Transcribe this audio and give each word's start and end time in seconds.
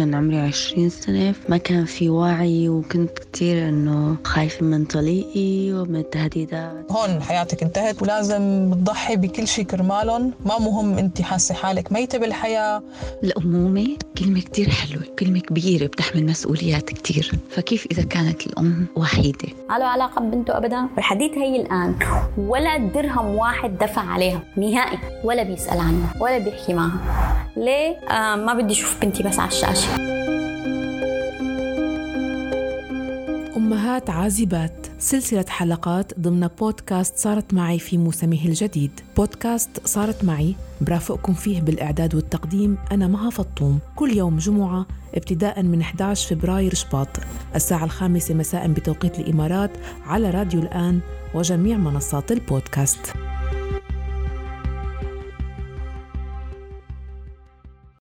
كان 0.00 0.14
عمري 0.14 0.38
عشرين 0.38 0.88
سنة 0.88 1.34
ما 1.48 1.56
كان 1.56 1.84
في 1.84 2.10
وعي 2.10 2.68
وكنت 2.68 3.18
كتير 3.18 3.68
إنه 3.68 4.16
خايفة 4.24 4.66
من 4.66 4.84
طليقي 4.84 5.72
ومن 5.72 5.96
التهديدات 5.96 6.92
هون 6.92 7.22
حياتك 7.22 7.62
انتهت 7.62 8.02
ولازم 8.02 8.70
تضحي 8.74 9.16
بكل 9.16 9.48
شيء 9.48 9.64
كرمالهم. 9.64 10.32
ما 10.46 10.58
مهم 10.58 10.98
أنت 10.98 11.22
حاسة 11.22 11.54
حالك 11.54 11.92
ميتة 11.92 12.18
بالحياة. 12.18 12.82
الأمومة 13.24 13.96
كلمة 14.18 14.40
كتير 14.40 14.70
حلوة 14.70 15.02
كلمة 15.18 15.40
كبيرة 15.40 15.86
بتحمل 15.86 16.26
مسؤوليات 16.26 16.82
كتير. 16.82 17.32
فكيف 17.50 17.86
إذا 17.90 18.02
كانت 18.02 18.46
الأم 18.46 18.86
وحيدة؟ 18.96 19.48
ما 19.70 19.78
له 19.78 19.84
علاقة 19.84 20.20
ببنته 20.20 20.56
أبدا؟ 20.56 20.88
والحديث 20.96 21.32
هي 21.32 21.60
الآن. 21.60 21.94
ولا 22.38 22.76
درهم 22.76 23.26
واحد 23.26 23.78
دفع 23.78 24.02
عليها. 24.02 24.42
نهائي. 24.56 24.98
ولا 25.24 25.42
بيسأل 25.42 25.78
عنها 25.78 26.14
ولا 26.20 26.38
بيحكي 26.38 26.74
معها. 26.74 27.00
ليه؟ 27.56 27.96
آه 27.96 28.36
ما 28.36 28.54
بدي 28.54 28.72
أشوف 28.72 29.00
بنتي 29.02 29.22
بس 29.22 29.38
على 29.38 29.48
الشاشة. 29.48 29.89
أمهات 33.56 34.10
عازبات. 34.10 34.86
سلسلة 34.98 35.44
حلقات 35.48 36.20
ضمن 36.20 36.46
بودكاست 36.46 37.16
صارت 37.16 37.54
معي 37.54 37.78
في 37.78 37.98
موسمه 37.98 38.44
الجديد. 38.44 38.90
بودكاست 39.16 39.70
صارت 39.84 40.24
معي 40.24 40.54
برافقكم 40.80 41.32
فيه 41.32 41.60
بالإعداد 41.60 42.14
والتقديم 42.14 42.76
أنا 42.92 43.06
مها 43.06 43.30
فطوم. 43.30 43.78
كل 43.96 44.16
يوم 44.16 44.38
جمعة 44.38 44.86
ابتداء 45.14 45.62
من 45.62 45.80
11 45.80 46.36
فبراير 46.36 46.74
شباط. 46.74 47.08
الساعة 47.54 47.84
الخامسة 47.84 48.34
مساء 48.34 48.68
بتوقيت 48.68 49.18
الإمارات 49.18 49.70
على 50.06 50.30
راديو 50.30 50.60
الآن 50.60 51.00
وجميع 51.34 51.76
منصات 51.76 52.32
البودكاست. 52.32 53.14